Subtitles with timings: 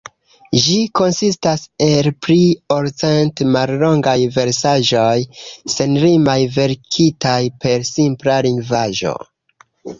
[0.67, 2.37] Ĝi konsistas el pli
[2.77, 5.13] ol cent mallongaj versaĵoj,
[5.77, 9.17] senrimaj, verkitaj per simpla lingvaĵo.